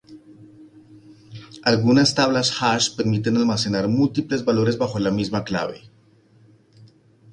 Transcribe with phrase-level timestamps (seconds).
[1.71, 5.83] Algunas tablas "hash" permiten almacenar múltiples valores bajo la misma clave.